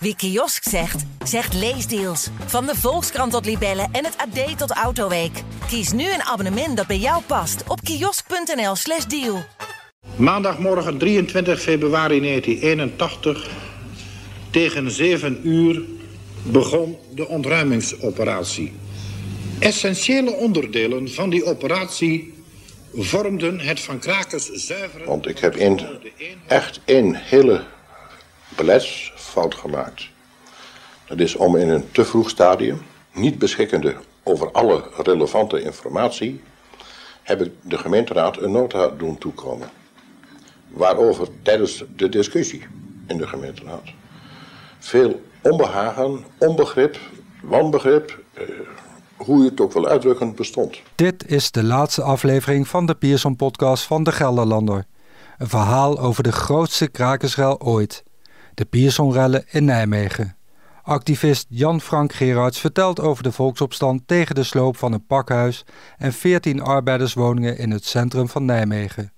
Wie 0.00 0.16
kiosk 0.16 0.68
zegt, 0.68 1.04
zegt 1.24 1.54
leesdeals. 1.54 2.28
Van 2.46 2.66
de 2.66 2.74
Volkskrant 2.76 3.32
tot 3.32 3.44
Libellen 3.44 3.88
en 3.92 4.04
het 4.04 4.16
AD 4.16 4.58
tot 4.58 4.70
Autoweek. 4.70 5.42
Kies 5.68 5.92
nu 5.92 6.12
een 6.12 6.22
abonnement 6.22 6.76
dat 6.76 6.86
bij 6.86 6.98
jou 6.98 7.22
past 7.26 7.62
op 7.68 7.80
kiosk.nl/slash 7.80 9.04
deal. 9.04 9.44
Maandagmorgen 10.16 10.98
23 10.98 11.60
februari 11.60 12.20
1981 12.20 13.50
tegen 14.50 14.90
7 14.90 15.48
uur 15.48 15.82
begon 16.42 16.96
de 17.14 17.28
ontruimingsoperatie. 17.28 18.72
Essentiële 19.58 20.32
onderdelen 20.32 21.10
van 21.10 21.30
die 21.30 21.44
operatie 21.44 22.34
vormden 22.94 23.60
het 23.60 23.80
van 23.80 23.98
Krakers 23.98 24.46
zuiveren... 24.52 25.06
Want 25.06 25.28
ik 25.28 25.38
heb 25.38 25.56
in, 25.56 25.80
echt 26.46 26.80
één 26.84 27.14
hele 27.14 27.64
beleidsfout 29.34 29.54
gemaakt. 29.54 30.08
Dat 31.06 31.18
is 31.18 31.36
om 31.36 31.56
in 31.56 31.68
een 31.68 31.90
te 31.90 32.04
vroeg 32.04 32.30
stadium, 32.30 32.82
niet 33.12 33.38
beschikkende 33.38 33.96
over 34.22 34.50
alle 34.52 34.84
relevante 35.02 35.62
informatie, 35.62 36.40
heb 37.22 37.42
ik 37.42 37.52
de 37.62 37.78
gemeenteraad 37.78 38.36
een 38.42 38.50
nota 38.50 38.88
doen 38.88 39.18
toekomen. 39.18 39.68
Waarover 40.68 41.28
tijdens 41.42 41.84
de 41.96 42.08
discussie 42.08 42.66
in 43.06 43.16
de 43.16 43.26
gemeenteraad 43.26 43.84
veel 44.78 45.22
onbehagen, 45.42 46.24
onbegrip, 46.38 46.98
wanbegrip, 47.42 48.18
eh, 48.34 48.44
hoe 49.16 49.42
je 49.42 49.50
het 49.50 49.60
ook 49.60 49.72
wil 49.72 49.86
uitdrukken, 49.86 50.34
bestond. 50.34 50.80
Dit 50.94 51.26
is 51.26 51.50
de 51.50 51.62
laatste 51.62 52.02
aflevering 52.02 52.68
van 52.68 52.86
de 52.86 52.94
Pierson-podcast 52.94 53.84
van 53.84 54.02
de 54.02 54.12
Gelderlander. 54.12 54.84
Een 55.38 55.48
verhaal 55.48 55.98
over 55.98 56.22
de 56.22 56.32
grootste 56.32 56.88
krakersrel 56.88 57.60
ooit. 57.60 58.02
De 58.58 58.64
Piersonrellen 58.64 59.44
in 59.50 59.64
Nijmegen. 59.64 60.36
Activist 60.82 61.46
Jan-Frank 61.48 62.12
Gerards 62.12 62.60
vertelt 62.60 63.00
over 63.00 63.22
de 63.22 63.32
volksopstand 63.32 64.02
tegen 64.06 64.34
de 64.34 64.42
sloop 64.42 64.76
van 64.76 64.92
een 64.92 65.06
pakhuis 65.06 65.64
en 65.98 66.12
14 66.12 66.62
arbeiderswoningen 66.62 67.58
in 67.58 67.70
het 67.70 67.84
centrum 67.84 68.28
van 68.28 68.44
Nijmegen. 68.44 69.12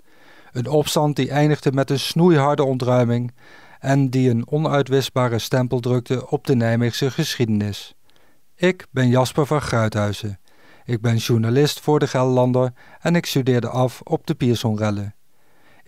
Een 0.52 0.66
opstand 0.66 1.16
die 1.16 1.30
eindigde 1.30 1.72
met 1.72 1.91
een 1.91 1.98
snoeiharde 1.98 2.64
ontruiming 2.64 3.34
en 3.78 4.08
die 4.08 4.30
een 4.30 4.50
onuitwisbare 4.50 5.38
stempel 5.38 5.80
drukte 5.80 6.30
op 6.30 6.47
de 6.47 6.56
Nijmeegse 6.56 7.10
geschiedenis. 7.10 7.94
Ik 8.56 8.86
ben 8.91 9.08
Jasper 9.08 9.47
van 9.47 9.60
Gruithuizen. 9.60 10.41
Ik 10.84 11.00
ben 11.00 11.16
journalist 11.16 11.80
voor 11.80 11.98
de 11.98 12.06
Gelderlander 12.06 12.72
en 13.00 13.16
ik 13.16 13.27
studeerde 13.27 13.69
af 13.69 14.00
op 14.04 14.27
de 14.27 14.34
Piersonrellen. 14.34 15.14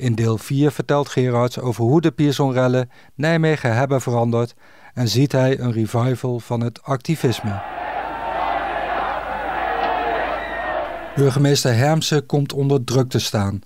In 0.03 0.15
deel 0.15 0.39
4 0.39 0.71
vertelt 0.71 1.09
Gerards 1.09 1.59
over 1.59 1.85
hoe 1.85 2.01
de 2.01 2.11
Piersonrellen 2.11 2.91
Nijmegen 3.15 3.77
hebben 3.77 4.01
veranderd 4.01 4.55
en 4.95 5.09
ziet 5.09 5.33
hij 5.33 5.59
een 5.59 5.73
revival 5.73 6.41
van 6.41 6.61
het 6.61 6.83
activisme. 6.83 7.63
Burgemeester 11.17 11.75
Hermsen 11.75 12.27
komt 12.27 12.53
onder 12.53 12.85
druk 12.85 13.09
te 13.09 13.19
staan. 13.19 13.61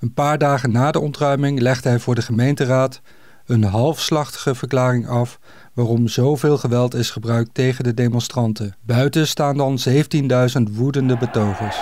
Een 0.00 0.14
paar 0.14 0.38
dagen 0.38 0.72
na 0.72 0.90
de 0.90 1.00
ontruiming 1.00 1.60
legt 1.60 1.84
hij 1.84 1.98
voor 1.98 2.14
de 2.14 2.22
gemeenteraad 2.22 3.00
een 3.44 3.64
halfslachtige 3.64 4.54
verklaring 4.54 5.08
af 5.08 5.38
waarom 5.72 6.08
zoveel 6.08 6.58
geweld 6.58 6.94
is 6.94 7.10
gebruikt 7.10 7.54
tegen 7.54 7.84
de 7.84 7.94
demonstranten. 7.94 8.76
Buiten 8.82 9.26
staan 9.26 9.56
dan 9.56 9.78
17.000 9.88 10.62
woedende 10.72 11.16
betogers. 11.16 11.76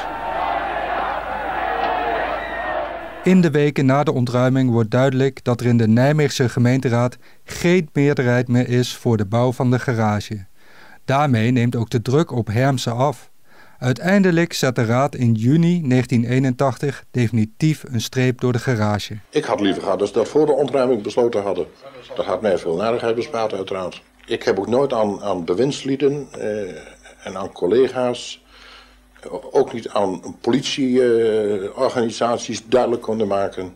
In 3.25 3.41
de 3.41 3.51
weken 3.51 3.87
na 3.87 4.03
de 4.03 4.13
ontruiming 4.13 4.71
wordt 4.71 4.91
duidelijk 4.91 5.45
dat 5.45 5.61
er 5.61 5.67
in 5.67 5.77
de 5.77 5.89
Nijmeegse 5.89 6.49
gemeenteraad 6.49 7.17
geen 7.45 7.89
meerderheid 7.93 8.49
meer 8.49 8.69
is 8.69 8.97
voor 8.97 9.17
de 9.17 9.25
bouw 9.25 9.53
van 9.53 9.71
de 9.71 9.79
garage. 9.79 10.45
Daarmee 11.05 11.51
neemt 11.51 11.77
ook 11.77 11.91
de 11.91 12.03
druk 12.03 12.31
op 12.31 12.47
Hermsen 12.47 12.97
af. 12.97 13.31
Uiteindelijk 13.79 14.53
zet 14.53 14.77
de 14.77 14.85
raad 14.85 15.15
in 15.15 15.33
juni 15.33 15.89
1981 15.89 17.05
definitief 17.11 17.85
een 17.89 18.01
streep 18.01 18.41
door 18.41 18.53
de 18.53 18.59
garage. 18.59 19.19
Ik 19.31 19.45
had 19.45 19.61
liever 19.61 19.83
gehad 19.83 19.99
dat 19.99 20.09
ze 20.09 20.15
dat 20.15 20.29
voor 20.29 20.47
de 20.47 20.53
ontruiming 20.53 21.03
besloten 21.03 21.43
hadden. 21.43 21.67
Dat 22.17 22.25
had 22.25 22.43
mij 22.43 22.59
veel 22.59 22.77
narigheid 22.77 23.15
bespaard 23.15 23.53
uiteraard. 23.53 24.03
Ik 24.27 24.43
heb 24.43 24.59
ook 24.59 24.69
nooit 24.69 24.93
aan, 24.93 25.23
aan 25.23 25.45
bewindslieden 25.45 26.27
eh, 26.33 27.27
en 27.27 27.37
aan 27.37 27.53
collega's 27.53 28.44
ook 29.53 29.73
niet 29.73 29.89
aan 29.89 30.21
politieorganisaties 30.41 32.65
duidelijk 32.69 33.03
konden 33.03 33.27
maken 33.27 33.73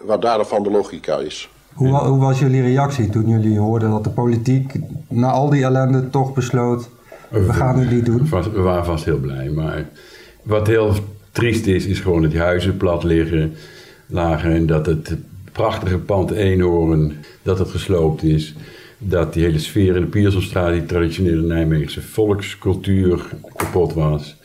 wat 0.00 0.22
daarvan 0.22 0.62
de 0.62 0.70
logica 0.70 1.16
is. 1.16 1.48
Hoe, 1.72 1.96
hoe, 1.96 2.18
was 2.18 2.38
jullie 2.38 2.62
reactie 2.62 3.08
toen 3.08 3.28
jullie 3.28 3.58
hoorden 3.58 3.90
dat 3.90 4.04
de 4.04 4.10
politiek 4.10 4.74
na 5.08 5.30
al 5.30 5.50
die 5.50 5.64
ellende 5.64 6.10
toch 6.10 6.34
besloot, 6.34 6.88
we 7.28 7.52
gaan 7.52 7.78
het 7.78 7.90
niet 7.90 8.04
doen? 8.04 8.28
We 8.28 8.60
waren 8.60 8.84
vast 8.84 9.04
heel 9.04 9.18
blij, 9.18 9.48
maar 9.48 9.88
wat 10.42 10.66
heel 10.66 10.94
triest 11.32 11.66
is, 11.66 11.86
is 11.86 12.00
gewoon 12.00 12.22
dat 12.22 12.30
die 12.30 12.40
huizen 12.40 12.76
plat 12.76 13.04
liggen, 13.04 13.54
lagen 14.06 14.52
en 14.52 14.66
dat 14.66 14.86
het 14.86 15.16
prachtige 15.52 15.98
pand 15.98 16.30
Eenhoorn, 16.30 17.16
dat 17.42 17.58
het 17.58 17.68
gesloopt 17.68 18.22
is. 18.22 18.54
Dat 18.98 19.32
die 19.32 19.42
hele 19.42 19.58
sfeer 19.58 19.96
in 19.96 20.00
de 20.00 20.08
Piersonstraat, 20.08 20.72
die 20.72 20.86
traditionele 20.86 21.42
Nijmeegse 21.42 22.02
volkscultuur, 22.02 23.26
kapot 23.56 23.92
was. 23.92 24.36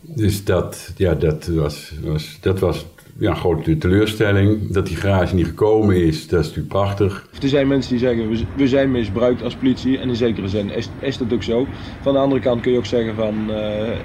Dus 0.00 0.44
dat, 0.44 0.92
ja, 0.96 1.14
dat 1.14 1.46
was, 1.46 1.92
was, 2.02 2.38
dat 2.40 2.58
was 2.58 2.86
ja, 3.18 3.30
een 3.30 3.36
grote 3.36 3.78
teleurstelling. 3.78 4.72
Dat 4.72 4.86
die 4.86 4.96
garage 4.96 5.34
niet 5.34 5.46
gekomen 5.46 5.96
is, 5.96 6.28
dat 6.28 6.40
is 6.40 6.46
natuurlijk 6.46 6.74
prachtig. 6.74 7.28
Er 7.42 7.48
zijn 7.48 7.68
mensen 7.68 7.90
die 7.90 8.00
zeggen, 8.00 8.46
we 8.56 8.68
zijn 8.68 8.90
misbruikt 8.90 9.42
als 9.42 9.54
politie. 9.54 9.98
En 9.98 10.08
in 10.08 10.16
zekere 10.16 10.48
zin 10.48 10.70
is, 10.70 10.88
is 11.00 11.18
dat 11.18 11.32
ook 11.32 11.42
zo. 11.42 11.66
Van 12.00 12.12
de 12.12 12.18
andere 12.18 12.40
kant 12.40 12.60
kun 12.60 12.72
je 12.72 12.78
ook 12.78 12.86
zeggen 12.86 13.14
van, 13.14 13.34
uh, 13.50 13.56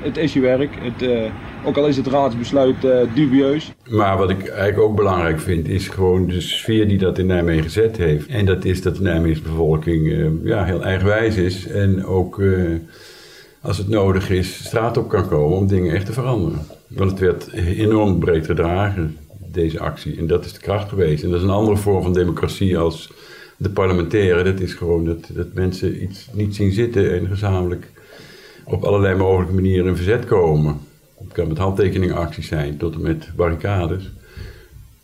het 0.01 0.17
is 0.17 0.33
je 0.33 0.39
werk. 0.39 0.69
Het, 0.79 1.01
uh, 1.01 1.31
ook 1.65 1.77
al 1.77 1.87
is 1.87 1.97
het 1.97 2.07
raadsbesluit 2.07 2.83
uh, 2.83 2.97
dubieus. 3.13 3.71
Maar 3.89 4.17
wat 4.17 4.29
ik 4.29 4.47
eigenlijk 4.47 4.79
ook 4.79 4.95
belangrijk 4.95 5.39
vind, 5.39 5.67
is 5.67 5.87
gewoon 5.87 6.27
de 6.27 6.41
sfeer 6.41 6.87
die 6.87 6.97
dat 6.97 7.17
in 7.17 7.25
Nijmegen 7.25 7.63
gezet 7.63 7.97
heeft. 7.97 8.27
En 8.27 8.45
dat 8.45 8.65
is 8.65 8.81
dat 8.81 8.95
de 8.95 9.01
Nijmeegse 9.01 9.41
bevolking 9.41 10.29
ja, 10.43 10.63
heel 10.63 10.83
eigenwijs 10.83 11.35
is. 11.35 11.67
En 11.67 12.05
ook 12.05 12.41
als 13.63 13.77
het 13.77 13.87
nodig 13.87 14.29
is, 14.29 14.65
straat 14.65 14.97
op 14.97 15.09
kan 15.09 15.27
komen 15.27 15.57
om 15.57 15.67
dingen 15.67 15.93
echt 15.93 16.05
te 16.05 16.13
veranderen. 16.13 16.59
Want 16.87 17.11
het 17.11 17.19
werd 17.19 17.51
enorm 17.53 18.19
breed 18.19 18.45
gedragen, 18.45 19.17
deze 19.51 19.79
actie. 19.79 20.17
En 20.17 20.27
dat 20.27 20.45
is 20.45 20.53
de 20.53 20.59
kracht 20.59 20.89
geweest. 20.89 21.23
En 21.23 21.29
dat 21.29 21.37
is 21.37 21.43
een 21.43 21.53
andere 21.53 21.77
vorm 21.77 22.03
van 22.03 22.13
democratie 22.13 22.77
als 22.77 23.11
de 23.57 23.69
parlementaire. 23.69 24.43
Dat 24.43 24.59
is 24.59 24.73
gewoon 24.73 25.05
dat, 25.05 25.29
dat 25.33 25.53
mensen 25.53 26.03
iets 26.03 26.29
niet 26.33 26.55
zien 26.55 26.71
zitten 26.71 27.13
en 27.13 27.27
gezamenlijk 27.27 27.91
op 28.65 28.83
allerlei 28.83 29.15
mogelijke 29.15 29.53
manieren 29.53 29.87
in 29.87 29.95
verzet 29.95 30.25
komen. 30.25 30.77
Het 31.17 31.31
kan 31.31 31.47
met 31.47 31.57
handtekeningacties 31.57 32.47
zijn 32.47 32.77
tot 32.77 32.93
en 32.93 33.01
met 33.01 33.29
barricades. 33.35 34.11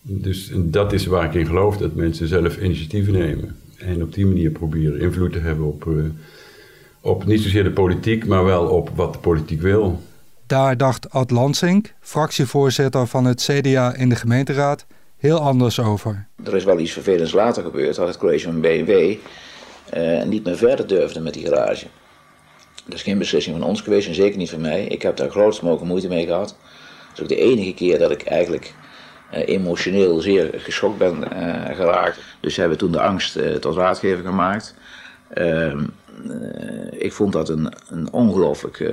Dus 0.02 0.52
dat 0.56 0.94
is 0.94 1.06
waar 1.06 1.26
ik 1.26 1.34
in 1.34 1.46
geloof, 1.46 1.78
dat 1.78 1.96
mensen 1.96 2.28
zelf 2.28 2.62
initiatieven 2.62 3.14
nemen. 3.14 3.56
En 3.78 4.04
op 4.04 4.14
die 4.14 4.26
manier 4.26 4.52
proberen 4.52 5.00
invloed 5.00 5.32
te 5.32 5.40
hebben 5.40 5.66
op... 5.66 5.86
Uh, 5.86 6.04
op 7.02 7.26
niet 7.26 7.42
zozeer 7.42 7.64
de 7.64 7.72
politiek, 7.72 8.26
maar 8.26 8.46
wel 8.46 8.68
op 8.68 8.90
wat 8.96 9.14
de 9.14 9.20
politiek 9.20 9.62
wil. 9.62 10.00
Daar 10.48 10.78
dacht 10.78 11.12
Ad 11.12 11.32
Lansink, 11.32 11.94
fractievoorzitter 12.00 13.08
van 13.08 13.26
het 13.26 13.42
CDA 13.42 13.94
in 13.96 14.10
de 14.10 14.16
gemeenteraad, 14.16 14.86
heel 15.18 15.40
anders 15.40 15.80
over. 15.80 16.28
Er 16.44 16.56
is 16.56 16.64
wel 16.64 16.80
iets 16.80 16.92
vervelends 16.92 17.32
later 17.32 17.64
gebeurd, 17.64 17.96
dat 17.96 18.08
het 18.08 18.18
college 18.18 18.44
van 18.44 18.62
BMW 18.62 19.16
uh, 19.98 20.24
niet 20.24 20.44
meer 20.44 20.58
verder 20.58 20.88
durfde 20.88 21.20
met 21.20 21.34
die 21.34 21.46
garage. 21.46 21.86
Dat 22.86 22.94
is 22.94 23.04
geen 23.04 23.18
beslissing 23.18 23.58
van 23.58 23.68
ons 23.68 23.82
geweest 23.82 24.08
en 24.08 24.14
zeker 24.14 24.38
niet 24.38 24.50
van 24.50 24.62
mij. 24.62 24.84
Ik 24.86 25.02
heb 25.02 25.16
daar 25.16 25.30
grootst 25.30 25.62
mogelijke 25.62 25.88
moeite 25.88 26.08
mee 26.08 26.26
gehad. 26.26 26.48
Dat 26.48 27.16
is 27.16 27.22
ook 27.22 27.28
de 27.28 27.52
enige 27.52 27.74
keer 27.74 28.00
dat 28.00 28.12
ik 28.12 28.24
eigenlijk 28.24 28.74
uh, 29.34 29.48
emotioneel 29.48 30.20
zeer 30.20 30.50
geschokt 30.58 30.98
ben 30.98 31.24
uh, 31.34 31.76
geraakt. 31.76 32.20
Dus 32.40 32.54
ze 32.54 32.60
hebben 32.60 32.78
toen 32.78 32.92
de 32.92 33.02
angst 33.02 33.38
uh, 33.38 33.56
tot 33.56 33.76
raadgever 33.76 34.26
gemaakt. 34.26 34.76
Ehm, 35.34 35.84
ik 36.92 37.14
vond 37.14 37.34
dat 37.34 37.50
een, 37.50 37.74
een 37.90 38.12
ongelooflijke 38.12 38.86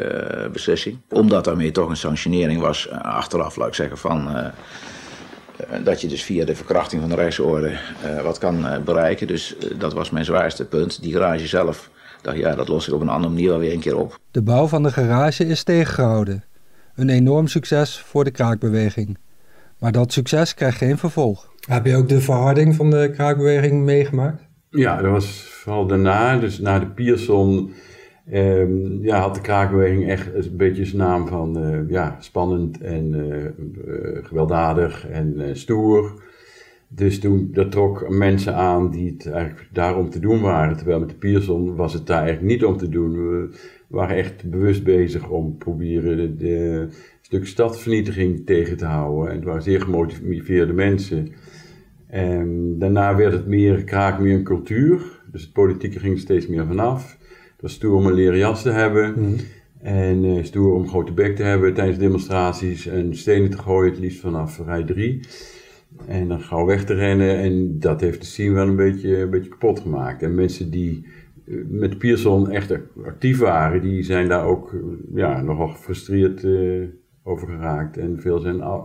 uh, 0.45 0.51
beslissing. 0.51 0.99
Omdat 1.09 1.45
daarmee 1.45 1.71
toch 1.71 1.89
een 1.89 1.97
sanctionering 1.97 2.61
was, 2.61 2.89
uh, 2.93 3.01
achteraf 3.01 3.57
laat 3.57 3.69
ik 3.69 3.75
zeggen, 3.75 3.99
van 3.99 4.29
dat 5.85 6.01
je 6.01 6.09
dus 6.09 6.23
via 6.23 6.45
de 6.45 6.57
verkrachting 6.57 7.01
van 7.01 7.11
de 7.11 7.17
rechtsorde 7.17 7.79
wat 8.23 8.39
kan 8.39 8.67
bereiken. 8.85 9.27
Dus 9.27 9.57
dat 9.79 9.93
was 9.93 10.11
mijn 10.11 10.25
zwaarste 10.25 10.65
punt. 10.65 11.03
Die 11.03 11.13
garage 11.13 11.47
zelf, 11.47 11.91
dacht 12.23 12.37
ja, 12.37 12.55
dat 12.55 12.69
los 12.69 12.89
ik 12.89 12.95
op 12.95 13.01
een 13.01 13.09
andere 13.09 13.33
manier 13.33 13.49
wel 13.49 13.59
weer 13.59 13.73
een 13.73 13.81
keer 13.81 13.97
op. 13.97 14.19
De 14.31 14.43
bouw 14.43 14.67
van 14.67 14.83
de 14.83 14.93
garage 14.93 15.47
is 15.47 15.63
tegengehouden. 15.63 16.45
Een 16.95 17.09
enorm 17.09 17.47
succes 17.47 17.99
voor 17.99 18.25
de 18.25 18.31
kraakbeweging. 18.31 19.19
Maar 19.79 19.93
dat 19.93 20.13
succes 20.13 20.55
krijgt 20.55 20.79
geen 20.79 20.99
vervolg. 20.99 21.53
Heb 21.69 21.87
je 21.87 21.97
ook 21.97 22.09
de 22.09 22.21
verharding 22.21 22.75
van 22.75 22.91
de 22.91 23.11
kraakbeweging 23.15 23.85
meegemaakt? 23.85 24.46
Ja, 24.77 25.03
dat 25.03 25.11
was 25.11 25.43
vooral 25.43 25.87
daarna, 25.87 26.39
dus 26.39 26.59
na 26.59 26.79
de 26.79 26.87
Pierson, 26.87 27.73
um, 28.33 29.03
ja, 29.03 29.21
had 29.21 29.35
de 29.35 29.41
kraakbeweging 29.41 30.09
echt 30.09 30.35
een 30.35 30.57
beetje 30.57 30.85
zijn 30.85 31.03
naam 31.03 31.27
van 31.27 31.59
uh, 31.59 31.91
ja, 31.91 32.17
spannend 32.21 32.81
en 32.81 33.15
uh, 33.15 33.45
uh, 33.95 34.25
gewelddadig 34.25 35.09
en 35.09 35.57
stoer. 35.57 36.25
Dus 36.89 37.21
toen, 37.21 37.49
dat 37.53 37.71
trok 37.71 38.09
mensen 38.09 38.55
aan 38.55 38.91
die 38.91 39.13
het 39.13 39.31
eigenlijk 39.31 39.69
daarom 39.73 40.11
te 40.11 40.21
doen 40.21 40.41
waren. 40.41 40.77
Terwijl 40.77 40.99
met 40.99 41.09
de 41.09 41.15
Pierson 41.15 41.77
was 41.77 41.93
het 41.93 42.07
daar 42.07 42.23
eigenlijk 42.23 42.53
niet 42.53 42.65
om 42.65 42.77
te 42.77 42.89
doen. 42.89 43.13
We 43.13 43.49
waren 43.87 44.17
echt 44.17 44.51
bewust 44.51 44.85
bezig 44.85 45.29
om 45.29 45.57
proberen 45.57 46.17
de, 46.17 46.37
de 46.37 46.89
stuk 47.21 47.47
stadsvernietiging 47.47 48.47
tegen 48.47 48.77
te 48.77 48.85
houden. 48.85 49.31
En 49.31 49.37
het 49.37 49.45
waren 49.45 49.63
zeer 49.63 49.81
gemotiveerde 49.81 50.73
mensen. 50.73 51.29
En 52.07 52.79
daarna 52.79 53.17
werd 53.17 53.33
het 53.33 53.47
meer, 53.47 53.85
kraak 53.85 54.21
meer 54.21 54.35
een 54.35 54.43
cultuur. 54.43 55.01
Dus 55.33 55.43
het 55.43 55.53
politieke 55.53 55.99
ging 55.99 56.19
steeds 56.19 56.47
meer 56.47 56.67
vanaf. 56.67 57.17
Het 57.53 57.63
was 57.63 57.73
stoer 57.73 57.97
om 57.97 58.07
een 58.07 58.15
leren 58.15 58.39
jas 58.39 58.63
te 58.63 58.71
hebben. 58.71 59.15
Mhm. 59.17 59.35
En 59.79 60.25
uh, 60.25 60.45
stoer 60.45 60.75
om 60.75 60.89
grote 60.89 61.13
bek 61.13 61.37
te 61.37 61.43
hebben 61.43 61.75
tijdens 61.75 61.99
demonstraties. 61.99 62.87
En 62.87 63.17
stenen 63.17 63.51
te 63.51 63.59
gooien, 63.59 63.91
het 63.91 64.01
liefst 64.01 64.21
vanaf 64.21 64.61
rij 64.65 64.85
3. 64.85 65.21
En 66.07 66.29
dan 66.29 66.41
gauw 66.41 66.67
weg 66.67 66.85
te 66.85 66.95
rennen. 66.95 67.37
En 67.37 67.79
dat 67.79 68.01
heeft 68.01 68.21
de 68.21 68.27
scene 68.27 68.55
wel 68.55 68.69
een 68.69 68.77
beetje, 68.77 69.19
een 69.19 69.31
beetje 69.31 69.51
kapot 69.51 69.81
gemaakt. 69.81 70.23
En 70.23 70.35
mensen 70.35 70.71
die 70.71 71.07
uh, 71.45 71.65
met 71.69 71.99
Pierson 71.99 72.51
echt 72.51 72.75
actief 73.05 73.39
waren, 73.39 73.83
die 73.83 74.03
zijn 74.03 74.29
daar 74.29 74.45
ook 74.45 74.73
uh, 74.73 74.81
ja, 75.15 75.43
nogal 75.43 75.69
gefrustreerd 75.69 76.45
over 77.27 77.49
geraakt. 77.49 77.97
En 77.97 78.19
veel 78.21 78.41
zijn 78.41 78.63
af, 78.63 78.81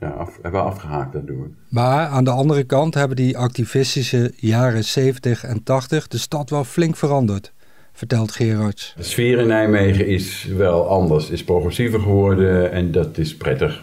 ja, 0.00 0.08
af, 0.08 0.38
hebben 0.42 0.62
afgehaakt 0.62 1.12
daardoor. 1.12 1.48
Maar 1.68 2.06
aan 2.06 2.24
de 2.24 2.30
andere 2.30 2.64
kant 2.64 2.94
hebben 2.94 3.16
die 3.16 3.38
activistische 3.38 4.32
jaren 4.36 4.84
70 4.84 5.44
en 5.44 5.62
80 5.62 6.08
de 6.08 6.18
stad 6.18 6.50
wel 6.50 6.64
flink 6.64 6.96
veranderd 6.96 7.52
vertelt 7.92 8.32
Gerards. 8.32 8.94
De 8.96 9.02
sfeer 9.02 9.38
in 9.38 9.46
Nijmegen 9.46 10.06
is 10.06 10.44
wel 10.56 10.88
anders, 10.88 11.30
is 11.30 11.44
progressiever 11.44 12.00
geworden 12.00 12.72
en 12.72 12.92
dat 12.92 13.18
is 13.18 13.36
prettig. 13.36 13.82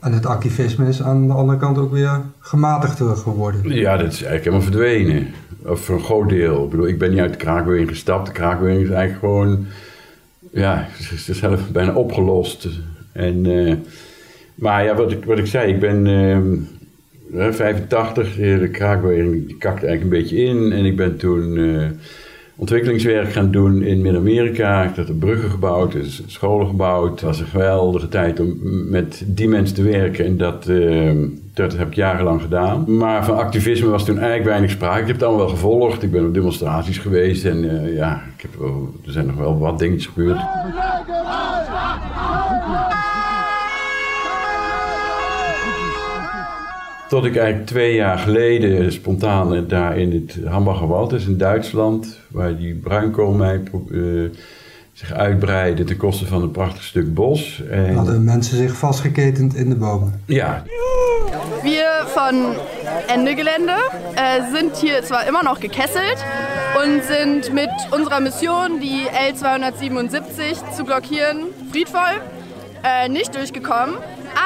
En 0.00 0.12
het 0.12 0.26
activisme 0.26 0.88
is 0.88 1.02
aan 1.02 1.26
de 1.26 1.32
andere 1.32 1.58
kant 1.58 1.78
ook 1.78 1.92
weer 1.92 2.20
gematigder 2.38 3.16
geworden. 3.16 3.72
Ja, 3.72 3.96
dat 3.96 4.12
is 4.12 4.22
eigenlijk 4.22 4.44
helemaal 4.44 4.62
verdwenen. 4.62 5.34
Of 5.64 5.80
voor 5.80 5.94
een 5.94 6.04
groot 6.04 6.28
deel. 6.28 6.64
Ik 6.64 6.70
bedoel, 6.70 6.86
ik 6.86 6.98
ben 6.98 7.10
niet 7.10 7.20
uit 7.20 7.32
de 7.32 7.38
kraakbeweging 7.38 7.88
gestapt. 7.88 8.26
De 8.26 8.32
kraakbeweging 8.32 8.84
is 8.84 8.90
eigenlijk 8.90 9.20
gewoon... 9.20 9.66
Ja, 10.52 10.88
ze 11.00 11.14
is 11.14 11.38
zelf 11.38 11.70
bijna 11.70 11.94
opgelost. 11.94 12.68
En, 13.12 13.44
uh, 13.44 13.74
maar 14.54 14.84
ja, 14.84 14.94
wat 14.94 15.12
ik, 15.12 15.24
wat 15.24 15.38
ik 15.38 15.46
zei, 15.46 15.72
ik 15.72 15.80
ben... 15.80 16.06
Uh, 16.06 17.52
85, 17.52 18.34
de 18.34 18.68
kraakbeweging 18.72 19.46
die 19.46 19.56
kakte 19.56 19.86
eigenlijk 19.86 20.02
een 20.02 20.22
beetje 20.22 20.44
in. 20.44 20.72
En 20.72 20.84
ik 20.84 20.96
ben 20.96 21.16
toen... 21.16 21.56
Uh, 21.56 21.86
ontwikkelingswerk 22.60 23.32
gaan 23.32 23.50
doen 23.50 23.82
in 23.82 24.00
Midden-Amerika. 24.00 24.84
Ik 24.84 24.96
heb 24.96 25.18
bruggen 25.18 25.50
gebouwd, 25.50 25.92
dus 25.92 26.22
scholen 26.26 26.66
gebouwd. 26.66 27.10
Het 27.10 27.20
was 27.20 27.40
een 27.40 27.46
geweldige 27.46 28.08
tijd 28.08 28.40
om 28.40 28.58
met 28.90 29.22
die 29.26 29.48
mensen 29.48 29.74
te 29.74 29.82
werken. 29.82 30.24
En 30.24 30.36
dat, 30.36 30.68
uh, 30.68 31.12
dat 31.54 31.76
heb 31.76 31.86
ik 31.86 31.94
jarenlang 31.94 32.42
gedaan. 32.42 32.96
Maar 32.96 33.24
van 33.24 33.36
activisme 33.36 33.88
was 33.88 34.04
toen 34.04 34.18
eigenlijk 34.18 34.48
weinig 34.48 34.70
sprake. 34.70 35.00
Ik 35.00 35.06
heb 35.06 35.16
het 35.16 35.24
allemaal 35.24 35.44
wel 35.44 35.54
gevolgd. 35.54 36.02
Ik 36.02 36.10
ben 36.10 36.26
op 36.26 36.34
demonstraties 36.34 36.98
geweest. 36.98 37.44
En 37.44 37.64
uh, 37.64 37.96
ja, 37.96 38.22
ik 38.36 38.42
heb 38.42 38.50
er 39.06 39.12
zijn 39.12 39.26
nog 39.26 39.36
wel 39.36 39.58
wat 39.58 39.78
dingetjes 39.78 40.06
gebeurd. 40.06 40.40
Tot 47.08 47.24
ik 47.24 47.36
eigenlijk 47.36 47.66
twee 47.66 47.94
jaar 47.94 48.18
geleden 48.18 48.92
spontaan 48.92 49.66
daar 49.68 49.98
in 49.98 50.12
het 50.12 50.38
Hambacherwald, 50.44 51.10
dus 51.10 51.26
in 51.26 51.38
Duitsland, 51.38 52.18
waar 52.28 52.56
die 52.56 52.74
bruinkoolmijn 52.74 53.68
uh, 53.90 54.30
zich 54.92 55.12
uitbreidde 55.12 55.84
ten 55.84 55.96
koste 55.96 56.26
van 56.26 56.42
een 56.42 56.50
prachtig 56.50 56.82
stuk 56.82 57.14
bos. 57.14 57.62
En 57.70 57.94
Hadden 57.94 58.24
mensen 58.24 58.56
zich 58.56 58.76
vastgeketend 58.76 59.54
in 59.54 59.68
de 59.68 59.76
bomen? 59.76 60.22
Ja. 60.26 60.62
Wir 61.62 62.06
von 62.06 62.54
Ende 63.06 63.34
Gelände 63.34 63.74
äh, 64.16 64.50
sind 64.52 64.76
hier 64.76 65.02
zwar 65.04 65.26
immer 65.26 65.42
noch 65.42 65.60
gekesselt 65.60 66.24
und 66.82 67.04
sind 67.04 67.52
mit 67.52 67.70
unserer 67.90 68.20
Mission, 68.20 68.80
die 68.80 69.06
L277 69.32 70.74
zu 70.76 70.84
blockieren, 70.84 71.46
friedvoll, 71.70 72.20
äh, 72.82 73.08
nicht 73.08 73.34
durchgekommen. 73.34 73.96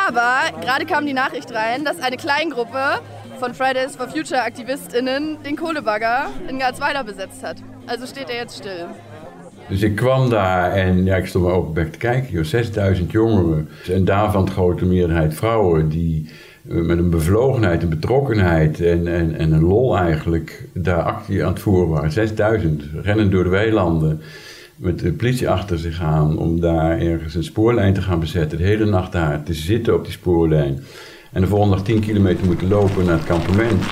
Aber 0.08 0.60
gerade 0.60 0.86
kam 0.86 1.06
die 1.06 1.12
Nachricht 1.12 1.52
rein, 1.52 1.84
dass 1.84 2.00
eine 2.00 2.16
Kleingruppe 2.16 3.00
von 3.38 3.54
Fridays 3.54 3.96
for 3.96 4.08
Future 4.08 4.42
AktivistInnen 4.42 5.38
den 5.42 5.56
Kohlebagger 5.56 6.26
in 6.48 6.58
Garzweiler 6.58 7.04
besetzt 7.04 7.42
hat. 7.42 7.56
Also 7.86 8.06
steht 8.06 8.28
er 8.28 8.36
jetzt 8.36 8.58
still. 8.58 8.86
Dus 9.68 9.82
ik 9.82 9.96
kwam 9.96 10.30
daar 10.30 10.72
en 10.72 11.04
ja, 11.04 11.16
ik 11.16 11.26
stond 11.26 11.44
maar 11.44 11.54
open 11.54 11.74
bek 11.74 11.92
te 11.92 11.98
kijken. 11.98 12.32
Joh, 12.32 12.44
6000 12.44 13.10
jongeren. 13.10 13.68
En 13.90 14.04
daarvan 14.04 14.44
de 14.44 14.50
grote 14.50 14.84
meerderheid 14.84 15.34
vrouwen 15.34 15.88
die 15.88 16.28
met 16.62 16.98
een 16.98 17.10
bevlogenheid, 17.10 17.82
een 17.82 17.88
betrokkenheid 17.88 18.80
en, 18.80 19.06
en, 19.06 19.34
en 19.34 19.52
een 19.52 19.64
lol 19.64 19.96
eigenlijk 19.96 20.64
daar 20.72 21.02
actie 21.02 21.44
aan 21.44 21.52
het 21.52 21.60
voeren 21.60 21.88
waren. 21.88 22.12
6000 22.12 22.84
rennen 23.02 23.30
door 23.30 23.44
de 23.44 23.50
weilanden 23.50 24.20
met 24.76 24.98
de 24.98 25.12
politie 25.12 25.48
achter 25.48 25.78
zich 25.78 26.00
aan 26.00 26.38
om 26.38 26.60
daar 26.60 26.98
ergens 26.98 27.34
een 27.34 27.44
spoorlijn 27.44 27.94
te 27.94 28.02
gaan 28.02 28.20
bezetten. 28.20 28.58
De 28.58 28.64
hele 28.64 28.84
nacht 28.84 29.12
daar 29.12 29.42
te 29.42 29.54
zitten 29.54 29.94
op 29.94 30.04
die 30.04 30.12
spoorlijn. 30.12 30.82
En 31.32 31.40
de 31.40 31.46
volgende 31.46 31.74
dag 31.74 31.84
10 31.84 32.00
kilometer 32.00 32.46
moeten 32.46 32.68
lopen 32.68 33.04
naar 33.04 33.16
het 33.16 33.26
kampement. 33.26 33.84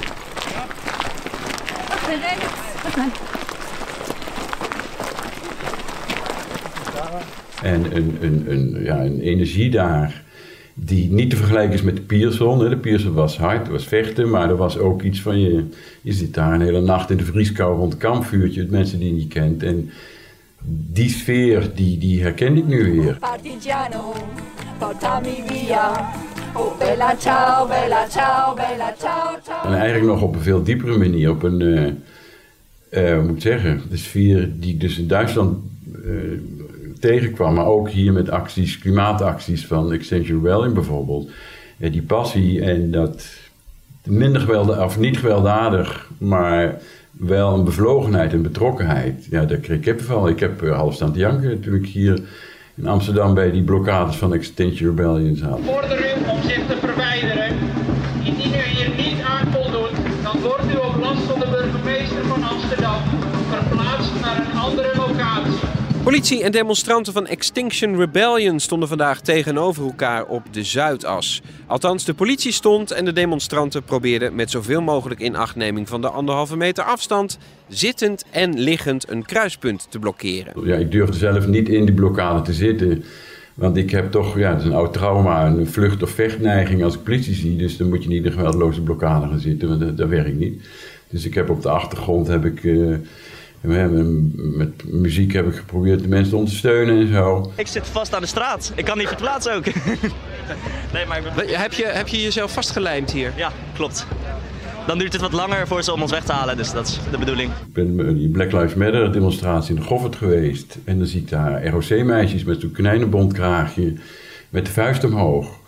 En 7.63 7.97
een, 7.97 8.17
een, 8.21 8.45
een, 8.49 8.85
ja, 8.85 9.05
een 9.05 9.21
energie 9.21 9.71
daar 9.71 10.23
die 10.75 11.11
niet 11.11 11.31
te 11.31 11.37
vergelijken 11.37 11.75
is 11.75 11.83
met 11.83 11.97
de 11.97 12.03
Pierson. 12.03 12.59
De 12.59 12.77
Pierson 12.77 13.13
was 13.13 13.39
hard, 13.39 13.69
was 13.69 13.87
vechten, 13.87 14.31
maar 14.31 14.49
er 14.49 14.57
was 14.57 14.79
ook 14.79 15.03
iets 15.03 15.21
van 15.21 15.41
je... 15.41 15.65
Je 16.01 16.13
zit 16.13 16.35
daar 16.35 16.53
een 16.53 16.61
hele 16.61 16.81
nacht 16.81 17.11
in 17.11 17.17
de 17.17 17.25
vrieskou 17.25 17.77
rond 17.77 17.93
het 17.93 18.03
kampvuurtje, 18.03 18.61
met 18.61 18.71
mensen 18.71 18.99
die 18.99 19.09
je 19.09 19.15
niet 19.15 19.33
kent. 19.33 19.63
En 19.63 19.91
die 20.65 21.09
sfeer, 21.09 21.71
die, 21.75 21.99
die 21.99 22.23
herken 22.23 22.57
ik 22.57 22.67
nu 22.67 22.93
weer. 22.93 23.17
Partigiano, 23.21 24.13
portami 24.79 25.43
via. 25.47 26.11
Oh, 26.55 26.79
bella 26.79 27.17
ciao, 27.19 27.67
bella 27.67 28.09
ciao, 28.09 28.55
bella 28.55 28.95
ciao, 28.99 29.39
ciao. 29.45 29.67
En 29.67 29.75
eigenlijk 29.79 30.13
nog 30.13 30.23
op 30.23 30.35
een 30.35 30.41
veel 30.41 30.63
diepere 30.63 30.99
manier, 30.99 31.31
op 31.31 31.43
een, 31.43 31.61
uh, 31.61 33.13
uh, 33.15 33.23
moet 33.23 33.37
ik 33.37 33.43
zeggen, 33.43 33.83
de 33.91 33.97
sfeer 33.97 34.51
die 34.55 34.73
ik 34.75 34.81
dus 34.81 34.99
in 34.99 35.07
Duitsland 35.07 35.59
uh, 36.05 36.39
tegenkwam, 37.01 37.55
maar 37.55 37.67
ook 37.67 37.91
hier 37.91 38.13
met 38.13 38.31
acties, 38.31 38.79
klimaatacties 38.79 39.67
van 39.67 39.93
Extinction 39.93 40.37
Rebellion 40.37 40.75
bijvoorbeeld. 40.75 41.31
die 41.77 42.03
passie 42.03 42.63
en 42.63 42.91
dat 42.91 43.27
minder 44.05 44.41
gewelddadig, 44.41 44.85
of 44.85 44.99
niet 44.99 45.19
gewelddadig, 45.19 46.11
maar 46.19 46.81
wel 47.27 47.55
een 47.55 47.65
bevlogenheid 47.65 48.33
en 48.33 48.43
betrokkenheid. 48.43 49.27
Ja, 49.31 49.45
daar 49.45 49.59
kreeg 49.59 49.79
ik. 49.79 49.87
Ik 50.29 50.41
heb 50.41 50.63
uh, 50.63 50.77
half 50.77 50.95
staan 50.95 51.13
te 51.13 51.19
toen 51.61 51.75
ik 51.75 51.87
hier 51.87 52.21
in 52.75 52.87
Amsterdam 52.87 53.35
bij 53.35 53.51
die 53.51 53.63
blokkades 53.63 54.17
van 54.17 54.35
Extinction 54.35 54.89
Rebellion 54.89 55.37
zat. 55.37 55.59
Om 55.59 56.43
zich 56.43 56.67
te. 56.67 57.32
Politie 66.13 66.43
en 66.43 66.53
demonstranten 66.53 67.13
van 67.13 67.27
Extinction 67.27 67.97
Rebellion 67.97 68.61
stonden 68.61 68.89
vandaag 68.89 69.21
tegenover 69.21 69.85
elkaar 69.85 70.25
op 70.25 70.43
de 70.51 70.65
Zuidas. 70.65 71.43
Althans, 71.67 72.05
de 72.05 72.15
politie 72.15 72.53
stond 72.53 72.91
en 72.91 73.05
de 73.05 73.13
demonstranten 73.13 73.83
probeerden 73.83 74.35
met 74.35 74.51
zoveel 74.51 74.81
mogelijk 74.83 75.21
inachtneming 75.21 75.89
van 75.89 76.01
de 76.01 76.09
anderhalve 76.09 76.57
meter 76.57 76.85
afstand 76.85 77.39
zittend 77.69 78.25
en 78.31 78.59
liggend 78.61 79.11
een 79.11 79.25
kruispunt 79.25 79.87
te 79.91 79.99
blokkeren. 79.99 80.67
Ja, 80.67 80.77
ik 80.77 80.91
durfde 80.91 81.17
zelf 81.17 81.47
niet 81.47 81.69
in 81.69 81.85
die 81.85 81.95
blokkade 81.95 82.43
te 82.43 82.53
zitten. 82.53 83.05
Want 83.55 83.77
ik 83.77 83.91
heb 83.91 84.11
toch, 84.11 84.39
ja, 84.39 84.51
het 84.51 84.61
is 84.61 84.67
een 84.67 84.75
oud 84.75 84.93
trauma, 84.93 85.47
een 85.47 85.67
vlucht- 85.67 86.03
of 86.03 86.11
vechtneiging 86.11 86.85
als 86.85 86.95
ik 86.95 87.03
politie 87.03 87.35
zie. 87.35 87.57
Dus 87.57 87.77
dan 87.77 87.89
moet 87.89 88.03
je 88.03 88.09
niet 88.09 88.25
in 88.25 88.27
een 88.27 88.33
geweldloze 88.33 88.83
blokkade 88.83 89.29
gaan 89.29 89.41
zitten, 89.41 89.69
want 89.69 89.81
dat, 89.81 89.97
dat 89.97 90.09
werkt 90.09 90.39
niet. 90.39 90.63
Dus 91.09 91.25
ik 91.25 91.35
heb 91.35 91.51
op 91.51 91.63
de 91.63 91.71
achtergrond 91.71 92.27
heb 92.27 92.45
ik... 92.45 92.63
Uh, 92.63 92.97
met 93.63 94.85
muziek 94.85 95.33
heb 95.33 95.47
ik 95.47 95.55
geprobeerd 95.55 96.03
de 96.03 96.09
mensen 96.09 96.31
te 96.31 96.37
ondersteunen 96.37 97.01
en 97.01 97.13
zo. 97.13 97.53
Ik 97.57 97.67
zit 97.67 97.87
vast 97.87 98.15
aan 98.15 98.21
de 98.21 98.27
straat. 98.27 98.73
Ik 98.75 98.85
kan 98.85 98.99
niet 98.99 99.09
verplaatsen 99.09 99.55
ook. 99.55 99.65
nee, 100.95 101.07
maar 101.07 101.23
ben... 101.37 101.49
heb, 101.49 101.73
je, 101.73 101.85
heb 101.85 102.09
je 102.09 102.23
jezelf 102.23 102.53
vastgelijmd 102.53 103.11
hier? 103.11 103.33
Ja, 103.37 103.53
klopt. 103.75 104.07
Dan 104.87 104.99
duurt 104.99 105.13
het 105.13 105.23
wat 105.23 105.33
langer 105.33 105.67
voor 105.67 105.83
ze 105.83 105.93
om 105.93 106.03
ons 106.03 106.11
weg 106.11 106.25
te 106.25 106.33
halen, 106.33 106.57
dus 106.57 106.73
dat 106.73 106.87
is 106.87 106.99
de 107.11 107.19
bedoeling. 107.19 107.51
Ik 107.51 107.73
ben 107.73 108.15
die 108.15 108.29
Black 108.29 108.53
Lives 108.53 108.75
Matter 108.75 109.13
demonstratie 109.13 109.75
in 109.75 109.81
de 109.81 109.87
Goffert 109.87 110.17
geweest. 110.17 110.79
En 110.85 110.99
dan 110.99 111.07
zie 111.07 111.21
ik 111.21 111.29
daar 111.29 111.67
ROC-meisjes 111.67 112.45
met 112.45 112.61
zo'n 112.61 112.73
konijnenbondkraagje 112.73 113.93
met 114.51 114.67
de 114.67 114.73
vuist 114.73 115.05
omhoog. 115.05 115.61